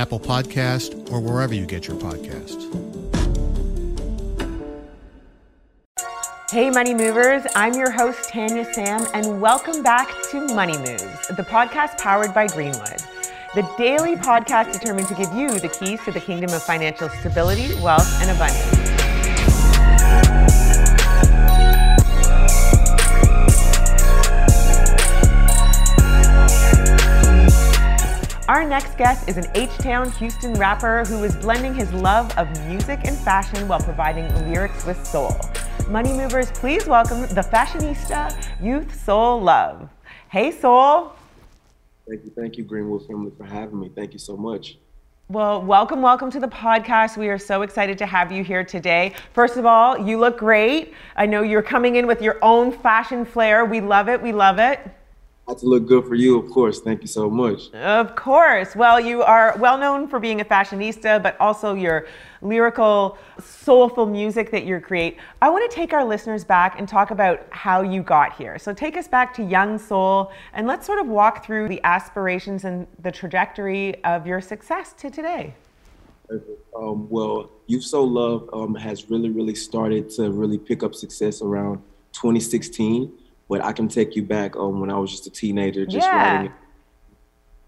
[0.00, 2.64] Apple Podcast, or wherever you get your podcasts.
[6.50, 7.42] Hey, Money Movers.
[7.54, 12.46] I'm your host, Tanya Sam, and welcome back to Money Moves, the podcast powered by
[12.46, 13.02] Greenwood.
[13.54, 17.74] The daily podcast determined to give you the keys to the kingdom of financial stability,
[17.82, 18.99] wealth, and abundance.
[28.50, 32.98] Our next guest is an H-Town Houston rapper who is blending his love of music
[33.04, 35.36] and fashion while providing lyrics with soul.
[35.86, 39.88] Money movers, please welcome the fashionista, Youth Soul Love.
[40.30, 41.12] Hey, Soul.
[42.08, 43.88] Thank you, thank you, Greenwood family, for having me.
[43.94, 44.78] Thank you so much.
[45.28, 47.16] Well, welcome, welcome to the podcast.
[47.16, 49.14] We are so excited to have you here today.
[49.32, 50.92] First of all, you look great.
[51.14, 53.64] I know you're coming in with your own fashion flair.
[53.64, 54.20] We love it.
[54.20, 54.80] We love it
[55.58, 56.80] to look good for you, of course.
[56.80, 57.72] Thank you so much.
[57.72, 58.74] Of course.
[58.74, 62.06] Well, you are well known for being a fashionista, but also your
[62.42, 65.18] lyrical, soulful music that you create.
[65.42, 68.58] I want to take our listeners back and talk about how you got here.
[68.58, 72.64] So take us back to Young Soul and let's sort of walk through the aspirations
[72.64, 75.54] and the trajectory of your success to today.
[76.76, 81.42] Um, well, Youth Soul Love um, has really, really started to really pick up success
[81.42, 81.82] around
[82.12, 83.12] 2016
[83.50, 86.36] but I can take you back um, when I was just a teenager, just yeah.
[86.36, 86.52] writing,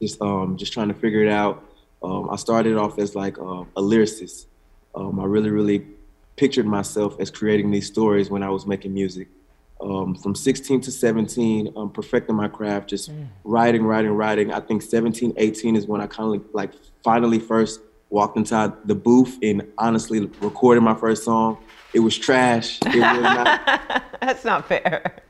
[0.00, 1.68] just um, just trying to figure it out.
[2.04, 4.46] Um, I started off as like uh, a lyricist.
[4.94, 5.84] Um, I really, really
[6.36, 9.26] pictured myself as creating these stories when I was making music.
[9.80, 13.26] Um, from 16 to 17, um, perfecting my craft, just mm.
[13.42, 14.52] writing, writing, writing.
[14.52, 16.70] I think 17, 18 is when I kind of like
[17.02, 21.58] finally first walked inside the booth and honestly recorded my first song.
[21.94, 22.78] It was trash.
[22.86, 24.04] It was not.
[24.20, 25.22] That's not fair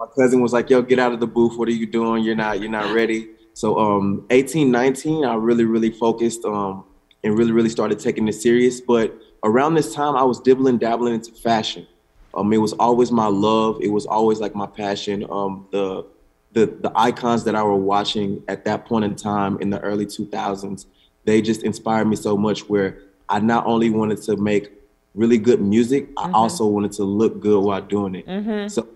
[0.00, 1.58] my cousin was like, "Yo, get out of the booth.
[1.58, 2.24] What are you doing?
[2.24, 6.84] You're not you're not ready." So um 18, 19, I really really focused um
[7.22, 9.14] and really really started taking it serious, but
[9.44, 11.86] around this time I was dibbling dabbling into fashion.
[12.34, 15.26] Um it was always my love, it was always like my passion.
[15.30, 16.06] Um the
[16.52, 20.06] the the icons that I were watching at that point in time in the early
[20.06, 20.86] 2000s,
[21.26, 24.72] they just inspired me so much where I not only wanted to make
[25.14, 26.34] really good music, mm-hmm.
[26.34, 28.26] I also wanted to look good while doing it.
[28.26, 28.68] Mm-hmm.
[28.68, 28.88] So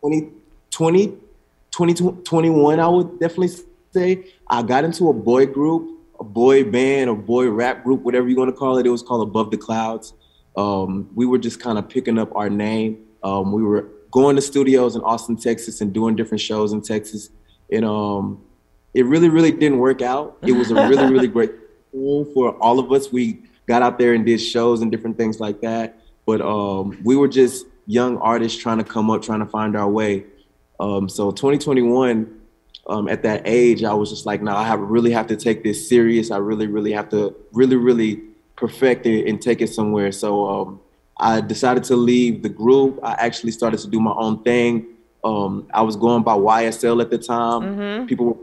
[0.00, 0.30] 20,
[0.70, 1.06] 20,
[1.70, 3.50] 2021, I would definitely
[3.92, 8.28] say I got into a boy group, a boy band, a boy rap group, whatever
[8.28, 8.86] you want to call it.
[8.86, 10.14] It was called Above the Clouds.
[10.56, 13.04] Um, we were just kind of picking up our name.
[13.22, 17.30] Um, we were going to studios in Austin, Texas, and doing different shows in Texas.
[17.70, 18.42] And um,
[18.94, 20.38] it really, really didn't work out.
[20.42, 21.52] It was a really, really great
[21.92, 23.12] for all of us.
[23.12, 26.00] We got out there and did shows and different things like that.
[26.26, 29.88] But um, we were just young artists trying to come up, trying to find our
[29.88, 30.24] way.
[30.80, 32.34] Um, so 2021,
[32.88, 35.36] um, at that age, I was just like, no, nah, I have really have to
[35.36, 36.30] take this serious.
[36.30, 38.22] I really, really have to really, really
[38.56, 40.10] perfect it and take it somewhere.
[40.10, 40.80] So um,
[41.18, 42.98] I decided to leave the group.
[43.02, 44.86] I actually started to do my own thing.
[45.22, 47.62] Um, I was going by YSL at the time.
[47.62, 48.06] Mm-hmm.
[48.06, 48.36] People were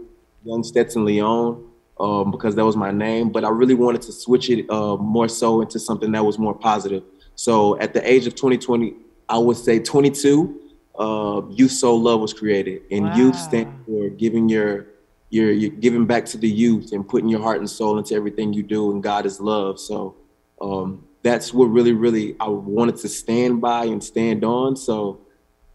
[0.44, 4.50] Young Stetson Leone um, because that was my name, but I really wanted to switch
[4.50, 7.04] it uh, more so into something that was more positive.
[7.36, 8.94] So at the age of 2020,
[9.30, 10.62] I would say 22,
[11.00, 13.16] uh, Youth Soul Love was created, and wow.
[13.16, 14.88] youth stands for giving your,
[15.30, 18.64] your giving back to the youth and putting your heart and soul into everything you
[18.64, 18.92] do.
[18.92, 19.80] And God is love.
[19.80, 20.16] So
[20.62, 24.76] um, that's what really, really I wanted to stand by and stand on.
[24.76, 25.22] So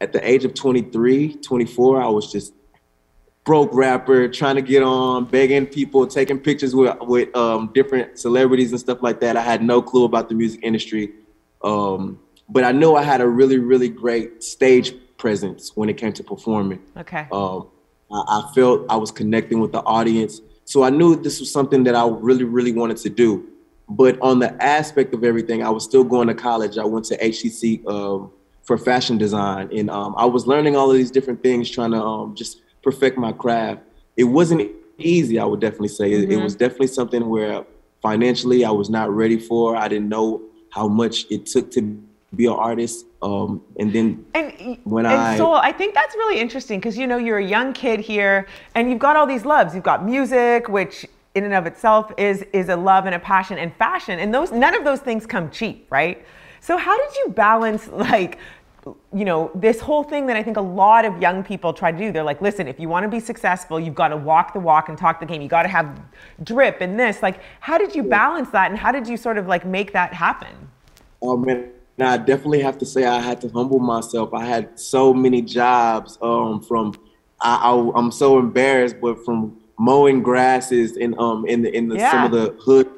[0.00, 2.55] at the age of 23, 24, I was just
[3.44, 8.70] broke rapper trying to get on, begging people, taking pictures with with um, different celebrities
[8.70, 9.37] and stuff like that.
[9.37, 11.12] I had no clue about the music industry.
[11.62, 16.12] Um, but I knew I had a really, really great stage presence when it came
[16.14, 16.81] to performing.
[16.96, 17.28] Okay.
[17.31, 17.69] Um,
[18.10, 20.40] I, I, felt I was connecting with the audience.
[20.64, 23.46] So I knew this was something that I really, really wanted to do.
[23.88, 26.78] But on the aspect of everything, I was still going to college.
[26.78, 28.32] I went to HCC um,
[28.62, 29.69] for fashion design.
[29.76, 33.19] And um, I was learning all of these different things, trying to um, just perfect
[33.19, 33.82] my craft.
[34.17, 36.11] It wasn't easy, I would definitely say.
[36.11, 36.23] Mm-hmm.
[36.23, 36.44] It, it mm-hmm.
[36.44, 37.65] was definitely something where
[38.03, 39.77] financially I was not ready for.
[39.77, 42.03] I didn't know how much it took to
[42.35, 43.06] be an artist.
[43.23, 47.06] Um, and then and, when and I so I think that's really interesting because you
[47.06, 49.75] know you're a young kid here and you've got all these loves.
[49.75, 53.59] You've got music, which in and of itself is is a love and a passion,
[53.59, 56.25] and fashion, and those none of those things come cheap, right?
[56.61, 58.38] So how did you balance like
[59.12, 61.99] you know, this whole thing that I think a lot of young people try to
[61.99, 62.12] do.
[62.12, 64.88] They're like, listen, if you want to be successful, you've got to walk the walk
[64.88, 65.43] and talk the game.
[65.43, 66.00] You got to have
[66.43, 67.23] drip and this.
[67.23, 70.15] Like, how did you balance that, and how did you sort of like make that
[70.15, 70.69] happen?
[71.21, 74.32] Oh man, I definitely have to say I had to humble myself.
[74.32, 76.19] I had so many jobs.
[76.23, 76.94] Um, from
[77.41, 81.97] I, I am so embarrassed, but from mowing grasses in um in the in the
[81.97, 82.11] yeah.
[82.11, 82.91] some of the hood.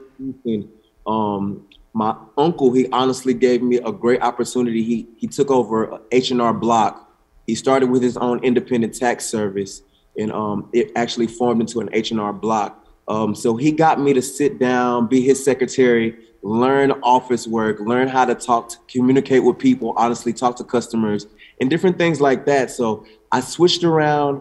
[1.05, 4.83] Um, my uncle, he honestly gave me a great opportunity.
[4.83, 7.09] He he took over H&R Block.
[7.47, 9.83] He started with his own independent tax service,
[10.17, 12.87] and um, it actually formed into an H&R Block.
[13.09, 18.09] Um, so he got me to sit down, be his secretary, learn office work, learn
[18.09, 21.27] how to talk, to communicate with people, honestly talk to customers,
[21.61, 22.71] and different things like that.
[22.71, 24.41] So I switched around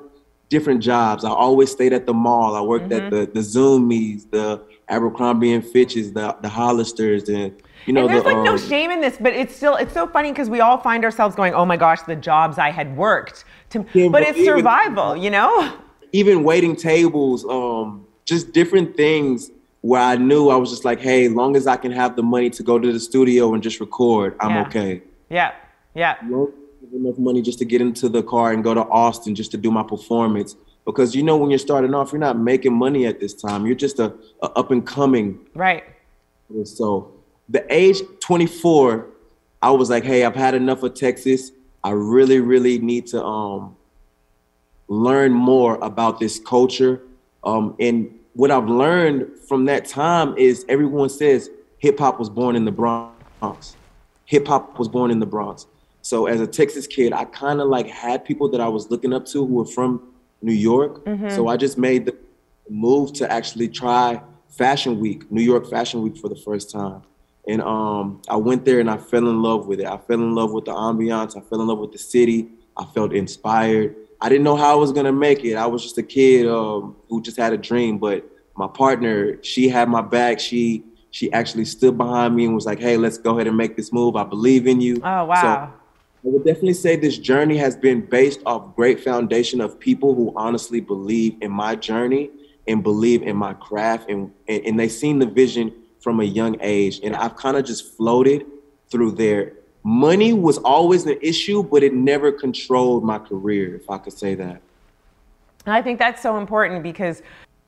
[0.50, 1.25] different jobs.
[1.25, 2.56] I always stayed at the mall.
[2.56, 3.06] I worked mm-hmm.
[3.06, 4.62] at the the Zumiez, the
[4.92, 7.56] Abercrombie and Fitch's, the the Hollisters, and
[7.86, 8.02] you know.
[8.02, 10.32] And there's the, like um, no shame in this, but it's still it's so funny
[10.32, 13.86] because we all find ourselves going, "Oh my gosh, the jobs I had worked." To,
[13.94, 15.74] yeah, but, but, it's even, survival, you know.
[16.12, 19.50] Even waiting tables, um, just different things
[19.80, 22.50] where I knew I was just like, "Hey, long as I can have the money
[22.52, 24.68] to go to the studio and just record, I'm yeah.
[24.68, 25.54] okay." Yeah,
[25.96, 26.18] yeah.
[26.94, 29.72] enough money just to get into the car and go to Austin just to do
[29.72, 33.33] my performance because you know when you're starting off, you're not making money at this
[33.33, 33.66] time.
[33.66, 35.40] You're just a, a up and coming.
[35.54, 35.83] Right.
[36.64, 37.14] So
[37.50, 39.07] the age 24,
[39.61, 41.52] I was like, hey, I've had enough of Texas.
[41.83, 43.76] I really, really need to um,
[44.88, 47.02] learn more about this culture.
[47.44, 52.56] Um, and what I've learned from that time is everyone says hip hop was born
[52.56, 53.76] in the Bronx.
[54.26, 55.68] Hip hop was born in the Bronx.
[56.04, 59.14] So as a Texas kid, I kind of like had people that I was looking
[59.14, 60.10] up to who were from
[60.42, 61.06] New York.
[61.06, 61.30] Mm-hmm.
[61.30, 62.18] So I just made the
[62.69, 67.04] move to actually try Fashion Week, New York Fashion Week for the first time.
[67.48, 69.88] And um, I went there and I fell in love with it.
[69.88, 71.36] I fell in love with the ambiance.
[71.36, 72.50] I fell in love with the city.
[72.78, 73.95] I felt inspired.
[74.21, 75.56] I didn't know how I was gonna make it.
[75.56, 77.98] I was just a kid um, who just had a dream.
[77.98, 78.24] But
[78.56, 80.40] my partner, she had my back.
[80.40, 83.76] She she actually stood behind me and was like, "Hey, let's go ahead and make
[83.76, 84.16] this move.
[84.16, 85.42] I believe in you." Oh wow!
[85.74, 85.81] So
[86.23, 90.31] I would definitely say this journey has been based off great foundation of people who
[90.35, 92.30] honestly believe in my journey
[92.68, 96.57] and believe in my craft and, and, and they seen the vision from a young
[96.61, 96.99] age.
[97.04, 98.45] And I've kind of just floated
[98.92, 99.54] through there.
[99.83, 104.35] Money was always an issue, but it never controlled my career, if I could say
[104.35, 104.61] that.
[105.66, 107.23] I think that's so important because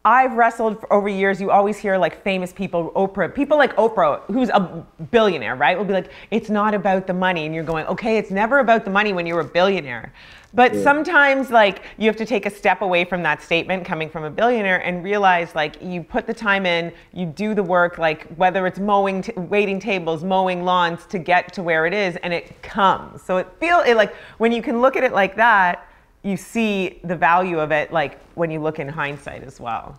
[0.05, 1.39] I've wrestled for over years.
[1.39, 5.77] You always hear like famous people, Oprah, people like Oprah, who's a billionaire, right?
[5.77, 7.45] Will be like, it's not about the money.
[7.45, 10.11] And you're going, okay, it's never about the money when you're a billionaire.
[10.53, 10.83] But yeah.
[10.83, 14.29] sometimes, like, you have to take a step away from that statement coming from a
[14.29, 18.67] billionaire and realize, like, you put the time in, you do the work, like, whether
[18.67, 22.61] it's mowing, t- waiting tables, mowing lawns to get to where it is, and it
[22.61, 23.23] comes.
[23.23, 25.87] So it feel it like when you can look at it like that,
[26.23, 29.97] you see the value of it like when you look in hindsight as well.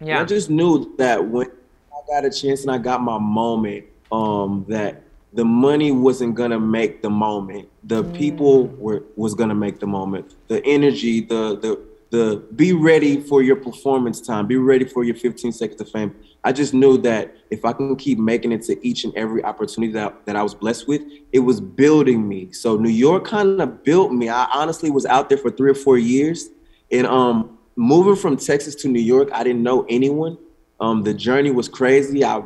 [0.00, 0.20] Yeah.
[0.20, 1.48] I just knew that when
[1.92, 5.02] I got a chance and I got my moment, um, that
[5.32, 7.68] the money wasn't gonna make the moment.
[7.84, 8.16] The mm.
[8.16, 10.34] people were was gonna make the moment.
[10.48, 11.78] The energy, the the
[12.10, 16.14] the be ready for your performance time, be ready for your 15 seconds of fame.
[16.44, 19.92] I just knew that if I can keep making it to each and every opportunity
[19.94, 22.52] that, that I was blessed with, it was building me.
[22.52, 24.28] So New York kind of built me.
[24.28, 26.48] I honestly was out there for three or four years.
[26.90, 30.38] And um, moving from Texas to New York, I didn't know anyone.
[30.80, 32.24] Um, the journey was crazy.
[32.24, 32.42] I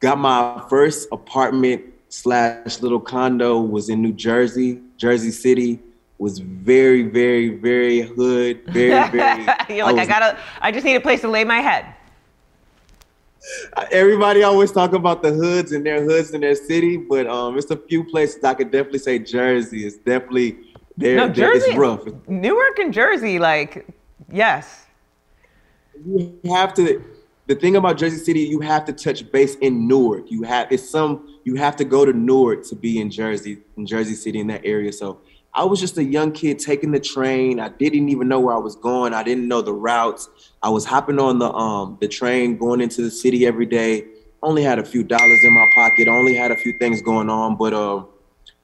[0.00, 5.80] got my first apartment slash little condo was in New Jersey, Jersey City
[6.18, 9.44] was very, very, very hood, very, very.
[9.68, 11.86] You're like, I, was, I gotta, I just need a place to lay my head.
[13.92, 17.70] Everybody always talk about the hoods and their hoods in their city, but um, it's
[17.70, 20.58] a few places I could definitely say Jersey is definitely
[20.96, 21.16] there.
[21.16, 22.02] No, Jersey, it's rough.
[22.26, 23.86] Newark and Jersey, like,
[24.32, 24.86] yes.
[26.04, 27.04] You have to.
[27.46, 30.28] The thing about Jersey City, you have to touch base in Newark.
[30.28, 31.38] You have it's some.
[31.44, 34.62] You have to go to Newark to be in Jersey, in Jersey City, in that
[34.64, 34.92] area.
[34.92, 35.20] So
[35.56, 37.60] I was just a young kid taking the train.
[37.60, 39.14] I didn't even know where I was going.
[39.14, 40.28] I didn't know the routes.
[40.62, 44.04] I was hopping on the um the train going into the city every day.
[44.42, 46.08] Only had a few dollars in my pocket.
[46.08, 48.04] Only had a few things going on, but uh,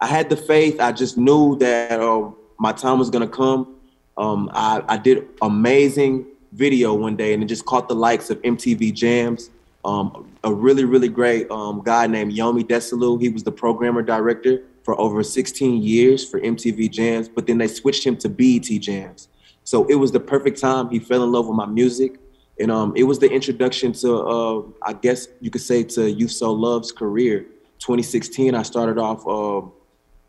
[0.02, 0.80] I had the faith.
[0.80, 3.76] I just knew that uh, my time was gonna come.
[4.18, 8.40] Um, I, I did amazing video one day, and it just caught the likes of
[8.42, 9.48] MTV Jams.
[9.82, 13.18] Um, a really really great um, guy named Yomi Desalu.
[13.18, 17.68] He was the programmer director for over 16 years for MTV Jams, but then they
[17.68, 19.28] switched him to BET Jams.
[19.64, 20.90] So it was the perfect time.
[20.90, 22.18] He fell in love with my music.
[22.58, 26.32] And um, it was the introduction to, uh, I guess you could say, to Youth
[26.32, 27.46] So Love's career.
[27.78, 29.66] 2016, I started off uh,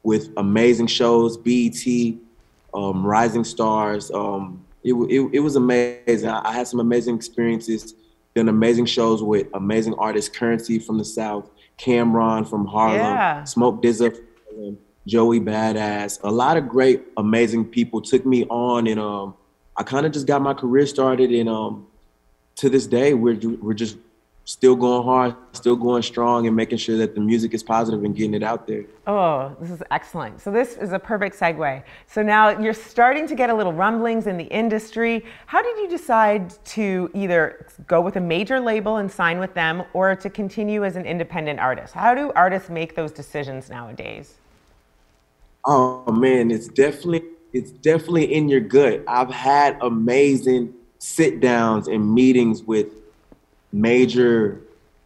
[0.04, 2.16] with amazing shows, BET,
[2.74, 4.10] um, Rising Stars.
[4.12, 6.30] Um, it, it, it, was amazing.
[6.30, 7.94] I, I, had some amazing experiences,
[8.36, 13.44] done amazing shows with amazing artists, Currency from the South, Cam'ron from Harlem, yeah.
[13.44, 13.82] Smoke
[14.54, 19.36] DZA Joey Badass, a lot of great, amazing people took me on, and um,
[19.76, 21.32] I kind of just got my career started.
[21.32, 21.88] And um,
[22.56, 23.98] to this day, we're we're just
[24.46, 28.16] still going hard, still going strong, and making sure that the music is positive and
[28.16, 28.86] getting it out there.
[29.06, 30.40] Oh, this is excellent.
[30.40, 31.84] So this is a perfect segue.
[32.08, 35.26] So now you're starting to get a little rumblings in the industry.
[35.48, 39.84] How did you decide to either go with a major label and sign with them,
[39.92, 41.94] or to continue as an independent artist?
[41.94, 44.36] How do artists make those decisions nowadays?
[45.66, 49.04] Oh man, it's definitely it's definitely in your gut.
[49.08, 52.88] I've had amazing sit downs and meetings with
[53.72, 54.62] major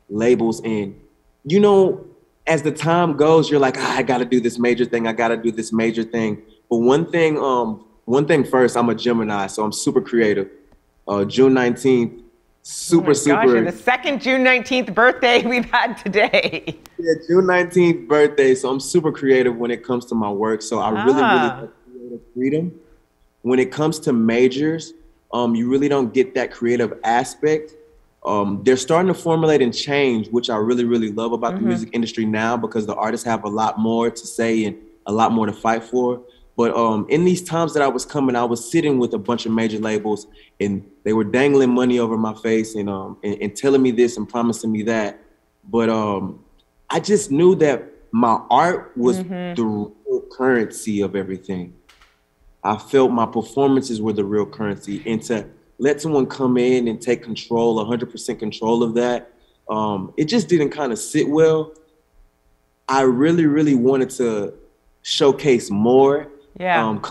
[0.10, 1.00] labels and
[1.44, 2.06] you know
[2.46, 5.08] as the time goes you're like ah, i gotta do this major thing.
[5.08, 6.42] I gotta do this major thing.
[6.70, 10.50] But one thing um one thing first i'm a gemini so i'm super creative.
[11.08, 12.22] Uh june 19th
[12.68, 13.64] super, oh super.
[13.64, 16.78] Gosh, the second June 19th birthday we've had today.
[17.00, 18.56] Yeah, June 19th birthday.
[18.56, 20.62] So I'm super creative when it comes to my work.
[20.62, 21.04] So I ah.
[21.04, 21.60] really, really ah.
[21.62, 22.80] like creative freedom.
[23.44, 24.94] When it comes to majors,
[25.34, 27.74] um, you really don't get that creative aspect.
[28.26, 31.64] Um, they're starting to formulate and change, which I really, really love about mm-hmm.
[31.64, 35.12] the music industry now because the artists have a lot more to say and a
[35.12, 36.22] lot more to fight for.
[36.58, 39.46] But um, in these times that I was coming, I was sitting with a bunch
[39.46, 40.26] of major labels,
[40.60, 44.18] and they were dangling money over my face and um and, and telling me this
[44.18, 45.22] and promising me that.
[45.70, 46.44] But um,
[46.90, 49.54] I just knew that my art was mm-hmm.
[49.54, 51.76] the real currency of everything.
[52.64, 55.46] I felt my performances were the real currency, and to
[55.78, 59.32] let someone come in and take control, 100% control of that,
[59.70, 61.74] um, it just didn't kind of sit well.
[62.90, 64.56] I really, really wanted to
[65.04, 66.86] showcase more yeah.
[66.86, 67.04] Um,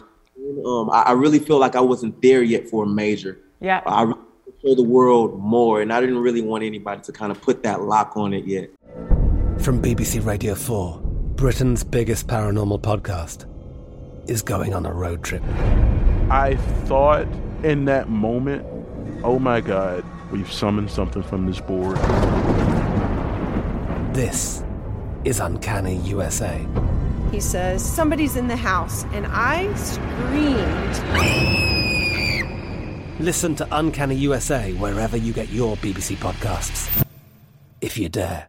[0.65, 3.38] um, I, I, really feel like I wasn't there yet for a major.
[3.61, 3.83] Yeah.
[3.87, 4.21] I really
[4.62, 7.83] show the world more, and I didn't really want anybody to kind of put that
[7.83, 8.71] lock on it yet.
[9.59, 11.00] From BBC Radio 4,
[11.37, 13.47] Britain's biggest paranormal podcast
[14.29, 15.43] is going on a road trip.
[16.31, 17.26] I thought
[17.62, 18.67] in that moment,
[19.25, 21.97] oh my God, we've summoned something from this board.
[24.15, 24.62] This
[25.25, 26.65] is Uncanny USA
[27.30, 29.04] he says, Somebody's in the house.
[29.12, 30.97] And I screamed.
[33.21, 37.04] Listen to Uncanny USA wherever you get your BBC podcasts.
[37.80, 38.49] If you dare.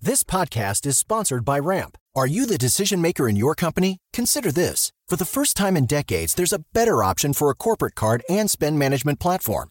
[0.00, 1.96] This podcast is sponsored by Ramp.
[2.14, 3.98] Are you the decision maker in your company?
[4.12, 4.92] Consider this.
[5.08, 8.50] For the first time in decades, there's a better option for a corporate card and
[8.50, 9.70] spend management platform.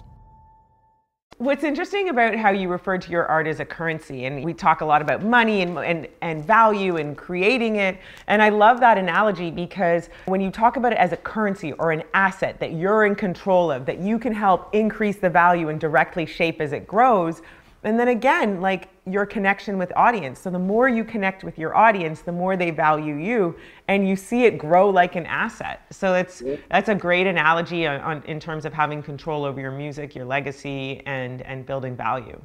[1.41, 4.81] What's interesting about how you refer to your art as a currency, and we talk
[4.81, 7.97] a lot about money and, and, and value and creating it.
[8.27, 11.91] And I love that analogy because when you talk about it as a currency or
[11.91, 15.79] an asset that you're in control of, that you can help increase the value and
[15.79, 17.41] directly shape as it grows,
[17.83, 20.39] and then again, like your connection with audience.
[20.39, 23.55] So the more you connect with your audience, the more they value you,
[23.87, 25.81] and you see it grow like an asset.
[25.89, 26.57] So it's yeah.
[26.69, 30.25] that's a great analogy on, on, in terms of having control over your music, your
[30.25, 32.39] legacy, and and building value.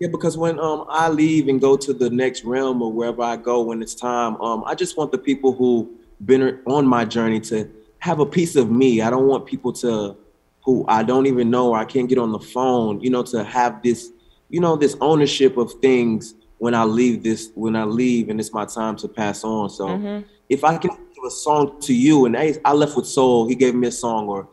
[0.00, 3.36] Yeah, because when um, I leave and go to the next realm or wherever I
[3.36, 5.90] go when it's time, um, I just want the people who
[6.24, 9.02] been on my journey to have a piece of me.
[9.02, 10.16] I don't want people to
[10.64, 13.44] who I don't even know or I can't get on the phone, you know, to
[13.44, 14.10] have this
[14.48, 18.52] you know, this ownership of things when I leave this, when I leave and it's
[18.52, 19.68] my time to pass on.
[19.70, 20.26] So mm-hmm.
[20.48, 23.54] if I can give a song to you and hey, I left with soul, he
[23.54, 24.48] gave me a song or,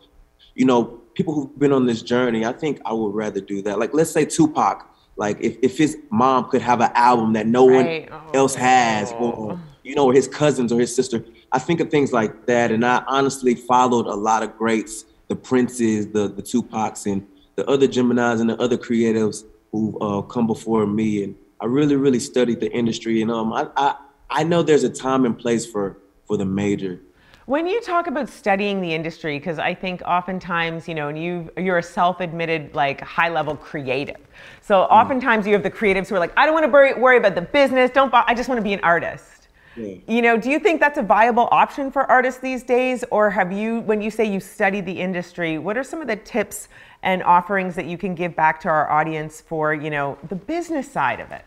[0.55, 3.79] you know, people who've been on this journey, I think I would rather do that.
[3.79, 7.69] Like, let's say Tupac, like if, if his mom could have an album that no
[7.69, 8.09] right.
[8.09, 11.79] one oh, else has, or, you know, or his cousins or his sister, I think
[11.79, 12.71] of things like that.
[12.71, 17.65] And I honestly followed a lot of greats, the Princes, the, the Tupacs, and the
[17.69, 22.19] other Geminis and the other creatives who uh, come before me, and I really, really
[22.19, 23.95] studied the industry, and um, I, I,
[24.29, 26.99] I know there's a time and place for for the major.
[27.45, 31.51] When you talk about studying the industry, because I think oftentimes, you know, and you
[31.57, 34.21] you're a self-admitted like high-level creative.
[34.61, 34.89] So mm.
[34.89, 37.35] oftentimes you have the creatives who are like, I don't want to worry, worry about
[37.35, 37.91] the business.
[37.91, 38.13] Don't.
[38.13, 39.40] I just want to be an artist.
[39.75, 39.95] Yeah.
[40.07, 43.51] You know, do you think that's a viable option for artists these days, or have
[43.51, 46.67] you, when you say you study the industry, what are some of the tips
[47.03, 50.91] and offerings that you can give back to our audience for, you know, the business
[50.91, 51.45] side of it?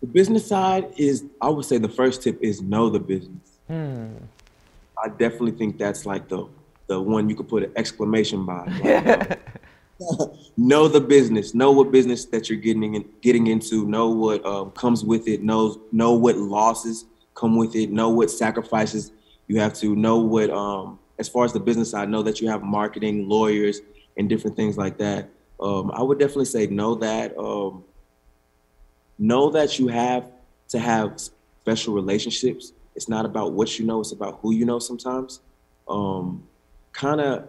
[0.00, 3.58] The business side is, I would say the first tip is know the business.
[3.70, 4.14] Mm.
[5.02, 6.46] I definitely think that's like the
[6.88, 8.66] the one you could put an exclamation by.
[8.66, 9.40] Like,
[10.56, 11.54] know the business.
[11.54, 13.86] Know what business that you're getting in, getting into.
[13.86, 15.42] Know what um, comes with it.
[15.42, 17.90] Know know what losses come with it.
[17.90, 19.12] Know what sacrifices
[19.48, 19.94] you have to.
[19.96, 22.08] Know what um, as far as the business side.
[22.08, 23.80] Know that you have marketing, lawyers,
[24.16, 25.28] and different things like that.
[25.60, 27.36] Um, I would definitely say know that.
[27.38, 27.84] Um,
[29.18, 30.30] know that you have
[30.68, 31.20] to have
[31.62, 32.72] special relationships.
[32.94, 34.78] It's not about what you know; it's about who you know.
[34.78, 35.40] Sometimes,
[36.92, 37.48] kind of,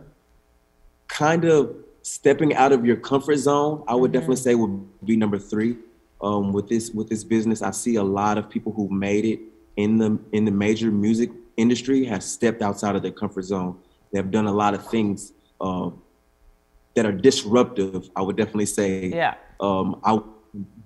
[1.08, 3.84] kind of stepping out of your comfort zone.
[3.88, 4.20] I would mm-hmm.
[4.20, 5.78] definitely say would be number three.
[6.22, 9.40] Um, with this with this business, I see a lot of people who made it
[9.78, 13.78] in the in the major music industry have stepped outside of their comfort zone.
[14.12, 16.02] They have done a lot of things um,
[16.96, 18.10] that are disruptive.
[18.16, 19.08] I would definitely say.
[19.08, 19.36] Yeah.
[19.60, 20.20] Um, I,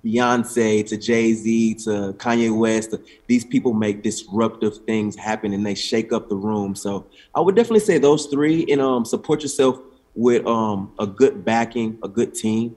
[0.05, 2.93] Beyonce to Jay Z to Kanye West,
[3.27, 6.75] these people make disruptive things happen and they shake up the room.
[6.75, 9.79] So I would definitely say those three and um, support yourself
[10.15, 12.75] with um, a good backing, a good team.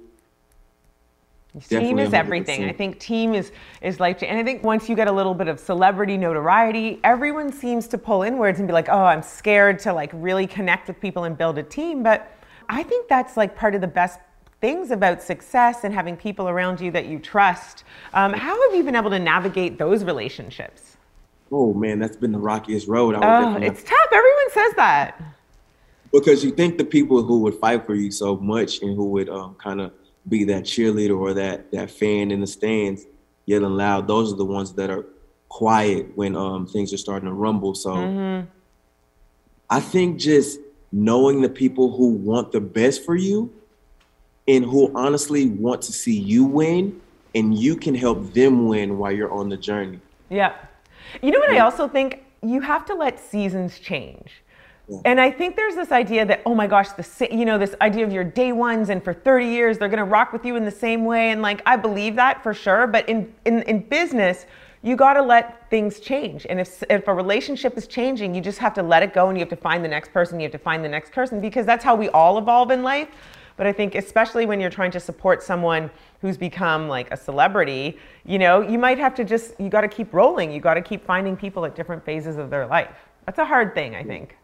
[1.69, 2.65] Team is everything.
[2.65, 3.51] I think team is
[3.83, 4.23] is life.
[4.23, 7.99] And I think once you get a little bit of celebrity notoriety, everyone seems to
[7.99, 11.37] pull inwards and be like, "Oh, I'm scared to like really connect with people and
[11.37, 12.33] build a team." But
[12.69, 14.21] I think that's like part of the best
[14.61, 17.83] things about success and having people around you that you trust.
[18.15, 20.97] Um, how have you been able to navigate those relationships?
[21.51, 23.17] Oh man, that's been the rockiest road.
[23.17, 24.09] oh, it's tough.
[24.13, 25.21] Everyone says that.
[26.13, 29.29] Because you think the people who would fight for you so much and who would
[29.29, 29.93] um, kind of
[30.29, 33.07] be that cheerleader or that that fan in the stands
[33.47, 34.07] yelling loud.
[34.07, 35.07] Those are the ones that are
[35.49, 37.75] quiet when um, things are starting to rumble.
[37.75, 38.47] So mm-hmm.
[39.69, 40.61] I think just
[40.93, 43.53] knowing the people who want the best for you
[44.47, 47.01] and who honestly want to see you win
[47.35, 50.01] and you can help them win while you're on the journey.
[50.29, 50.55] Yeah.
[51.23, 51.51] You know what.
[51.51, 52.25] I also think?
[52.43, 54.43] You have to let seasons change.
[55.05, 58.05] And I think there's this idea that, oh my gosh, the you know, this idea
[58.05, 60.70] of your day ones and for 30 years they're gonna rock with you in the
[60.70, 61.31] same way.
[61.31, 62.87] And like I believe that for sure.
[62.87, 64.46] But in in, in business,
[64.83, 66.46] you gotta let things change.
[66.48, 69.38] And if if a relationship is changing, you just have to let it go and
[69.38, 71.66] you have to find the next person, you have to find the next person because
[71.66, 73.09] that's how we all evolve in life.
[73.57, 75.90] But I think especially when you're trying to support someone
[76.22, 80.14] who's become like a celebrity, you know, you might have to just you gotta keep
[80.14, 80.50] rolling.
[80.50, 82.96] You gotta keep finding people at different phases of their life.
[83.26, 84.37] That's a hard thing, I think.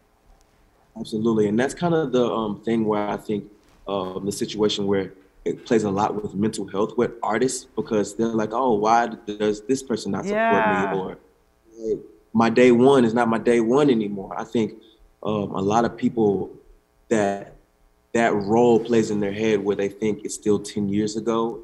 [0.99, 3.45] Absolutely, and that's kind of the um, thing where I think
[3.87, 5.13] um, the situation where
[5.45, 9.61] it plays a lot with mental health with artists because they're like, oh, why does
[9.61, 10.91] this person not support yeah.
[10.93, 10.99] me?
[10.99, 11.17] Or
[12.33, 14.35] my day one is not my day one anymore.
[14.37, 14.73] I think
[15.23, 16.51] um, a lot of people
[17.09, 17.53] that
[18.13, 21.61] that role plays in their head where they think it's still 10 years ago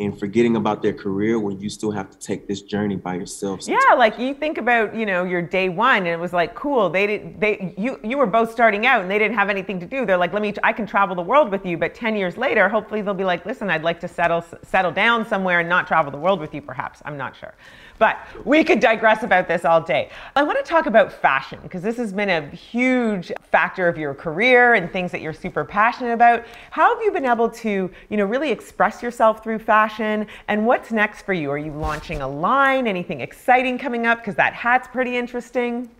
[0.00, 3.62] and forgetting about their career when you still have to take this journey by yourself.
[3.62, 3.84] Sometimes.
[3.86, 6.88] Yeah, like you think about, you know, your day one and it was like, cool,
[6.88, 9.86] they did they you you were both starting out and they didn't have anything to
[9.86, 10.06] do.
[10.06, 12.68] They're like, let me I can travel the world with you, but 10 years later,
[12.68, 16.10] hopefully they'll be like, listen, I'd like to settle settle down somewhere and not travel
[16.10, 17.02] the world with you perhaps.
[17.04, 17.54] I'm not sure.
[17.98, 20.08] But we could digress about this all day.
[20.34, 24.14] I want to talk about fashion because this has been a huge factor of your
[24.14, 26.46] career and things that you're super passionate about.
[26.70, 29.89] How have you been able to, you know, really express yourself through fashion?
[29.98, 31.50] And what's next for you?
[31.50, 32.86] Are you launching a line?
[32.86, 34.18] Anything exciting coming up?
[34.18, 35.90] Because that hat's pretty interesting.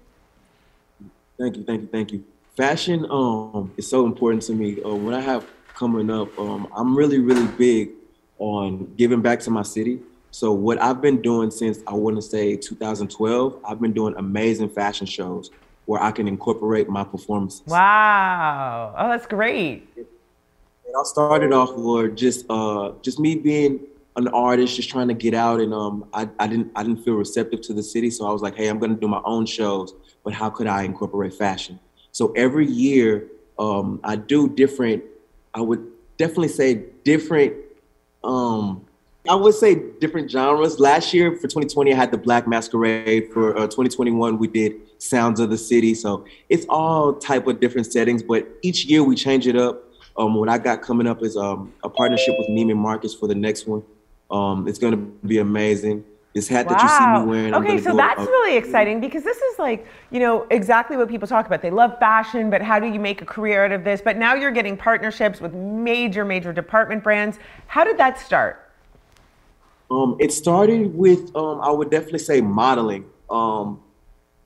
[1.39, 2.25] Thank you, thank you, thank you.
[2.57, 4.83] Fashion um, is so important to me.
[4.83, 7.91] Uh, when I have coming up, um, I'm really, really big
[8.39, 10.01] on giving back to my city.
[10.31, 14.69] So what I've been doing since I want to say 2012, I've been doing amazing
[14.69, 15.51] fashion shows
[15.87, 17.63] where I can incorporate my performances.
[17.67, 18.95] Wow!
[18.97, 19.89] Oh, that's great.
[20.91, 23.79] And I started off with just uh, just me being
[24.17, 27.15] an artist, just trying to get out, and um, I, I didn't I didn't feel
[27.15, 29.47] receptive to the city, so I was like, hey, I'm going to do my own
[29.47, 31.79] shows, but how could I incorporate fashion?
[32.11, 35.05] So every year, um, I do different.
[35.55, 37.55] I would definitely say different
[38.25, 38.85] um,
[39.29, 40.81] I would say different genres.
[40.81, 43.31] Last year for 2020, I had the Black Masquerade.
[43.33, 45.95] For uh, 2021, we did Sounds of the City.
[45.95, 49.85] So it's all type of different settings, but each year we change it up.
[50.21, 53.35] Um, what I got coming up is um, a partnership with Neiman Marcus for the
[53.35, 53.83] next one.
[54.31, 56.05] Um, it's going to be amazing.
[56.35, 56.75] This hat wow.
[56.75, 57.55] that you see me wearing.
[57.55, 61.47] Okay, so that's really exciting because this is like, you know, exactly what people talk
[61.47, 61.63] about.
[61.63, 64.03] They love fashion, but how do you make a career out of this?
[64.03, 67.39] But now you're getting partnerships with major, major department brands.
[67.67, 68.71] How did that start?
[69.91, 73.07] Um, it started with um, I would definitely say modeling.
[73.31, 73.81] Um,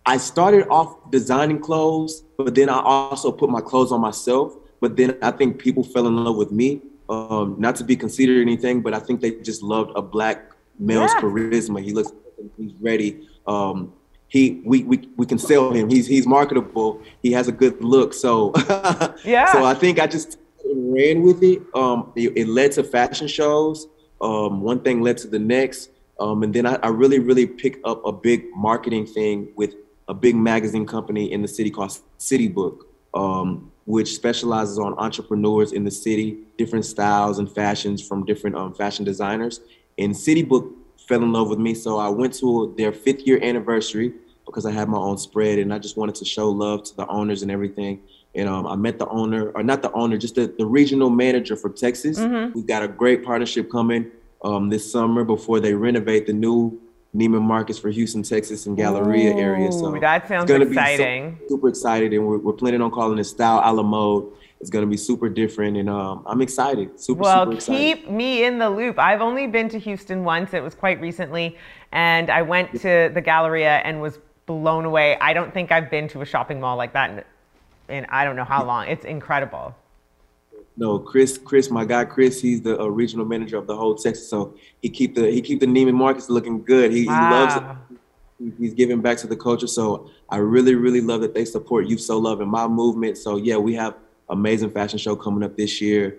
[0.06, 4.54] I started off designing clothes, but then I also put my clothes on myself.
[4.80, 6.82] But then I think people fell in love with me.
[7.08, 11.10] Um, not to be considered anything, but I think they just loved a black male's
[11.14, 11.20] yeah.
[11.20, 11.82] charisma.
[11.82, 12.12] He looks,
[12.56, 13.28] he's ready.
[13.46, 13.92] Um,
[14.28, 15.90] he, we, we, we can sell him.
[15.90, 17.02] He's, he's marketable.
[17.22, 18.14] He has a good look.
[18.14, 18.52] So,
[19.24, 19.52] yeah.
[19.52, 20.38] So I think I just
[20.74, 21.62] ran with it.
[21.74, 23.86] Um, it, it led to fashion shows
[24.24, 25.90] um, one thing led to the next.
[26.18, 29.74] Um, and then I, I, really, really picked up a big marketing thing with
[30.08, 32.86] a big magazine company in the city called City Book.
[33.12, 38.72] Um, which specializes on entrepreneurs in the city, different styles and fashions from different um,
[38.72, 39.60] fashion designers.
[39.98, 40.72] And City Book
[41.06, 44.12] fell in love with me, so I went to their fifth year anniversary
[44.46, 47.06] because I had my own spread, and I just wanted to show love to the
[47.08, 48.02] owners and everything.
[48.34, 51.56] And um, I met the owner, or not the owner, just the, the regional manager
[51.56, 52.18] from Texas.
[52.18, 52.52] Mm-hmm.
[52.54, 54.10] We've got a great partnership coming
[54.42, 56.80] um, this summer before they renovate the new
[57.14, 59.70] Neiman Marcus for Houston, Texas, and Galleria area.
[59.70, 61.38] So that sounds it's exciting.
[61.42, 64.32] So, super excited, and we're, we're planning on calling it Style a la Mode.
[64.60, 66.98] It's gonna be super different, and um, I'm excited.
[66.98, 67.78] Super, well, super excited.
[67.78, 68.98] keep me in the loop.
[68.98, 70.54] I've only been to Houston once.
[70.54, 71.56] It was quite recently,
[71.92, 75.16] and I went to the Galleria and was blown away.
[75.20, 78.36] I don't think I've been to a shopping mall like that in, in I don't
[78.36, 78.88] know how long.
[78.88, 79.74] It's incredible.
[80.76, 84.28] No, Chris, Chris, my guy Chris, he's the uh, regional manager of the whole Texas.
[84.28, 86.90] So he keep the he keep the Neiman Marcus looking good.
[86.92, 87.28] He, Wow.
[87.28, 88.52] he loves it.
[88.58, 89.68] He's giving back to the culture.
[89.68, 93.16] So I really, really love that they support Youth So Love and my movement.
[93.18, 93.94] So yeah, we have
[94.28, 96.16] amazing fashion show coming up this year.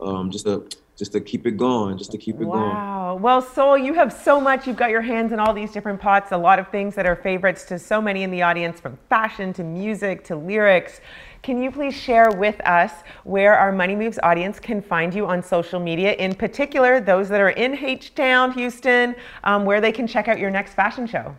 [0.00, 2.70] Um, just to just to keep it going, just to keep it going.
[2.70, 3.16] Wow.
[3.20, 4.66] Well, Soul, you have so much.
[4.66, 7.16] You've got your hands in all these different pots, a lot of things that are
[7.16, 11.00] favorites to so many in the audience, from fashion to music to lyrics.
[11.46, 12.90] Can you please share with us
[13.22, 17.40] where our Money Moves audience can find you on social media, in particular, those that
[17.40, 21.36] are in H Town, Houston, um, where they can check out your next fashion show?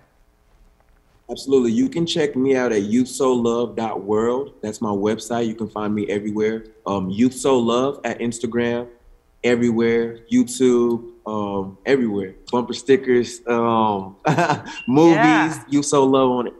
[1.29, 1.73] Absolutely.
[1.73, 4.53] You can check me out at youthsolove.world.
[4.61, 5.45] That's my website.
[5.45, 6.63] You can find me everywhere.
[6.85, 8.87] Um, Youth So Love at Instagram,
[9.43, 12.33] everywhere, YouTube, um, everywhere.
[12.49, 14.15] Bumper stickers, um,
[14.87, 15.63] movies, Yeah.
[15.67, 16.51] Youth So Love on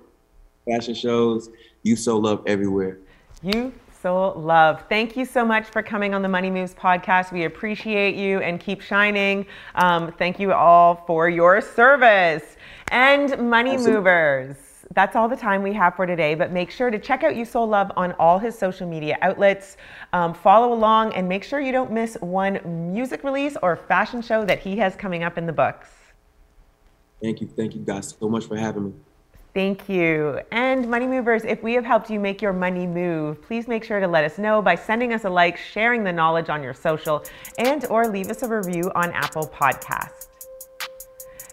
[0.70, 1.50] fashion shows,
[1.84, 3.00] Youth So Love everywhere.
[3.44, 3.72] You
[4.02, 4.84] so love.
[4.90, 7.32] Thank you so much for coming on the Money Moves podcast.
[7.32, 9.46] We appreciate you and keep shining.
[9.76, 12.58] Um, thank you all for your service.
[12.90, 13.96] And Money Absolutely.
[13.98, 14.56] Movers.
[14.94, 17.46] That's all the time we have for today, but make sure to check out You
[17.46, 19.78] So Love on all his social media outlets.
[20.14, 22.60] Um, follow along and make sure you don't miss one
[22.94, 25.90] music release or fashion show that he has coming up in the books.
[27.22, 27.48] Thank you.
[27.48, 28.94] Thank you guys so much for having me.
[29.58, 30.40] Thank you.
[30.52, 34.00] And Money Movers, if we have helped you make your money move, please make sure
[34.00, 37.24] to let us know by sending us a like, sharing the knowledge on your social,
[37.58, 40.28] and or leave us a review on Apple Podcast.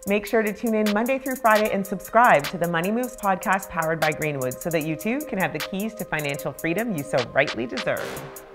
[0.05, 3.69] Make sure to tune in Monday through Friday and subscribe to the Money Moves podcast
[3.69, 7.01] powered by Greenwood so that you too can have the keys to financial freedom you
[7.01, 8.54] so rightly deserve.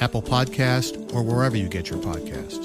[0.00, 2.64] Apple Podcast, or wherever you get your podcasts.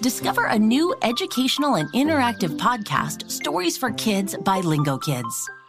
[0.00, 5.46] Discover a new educational and interactive podcast, Stories for Kids by Lingokids.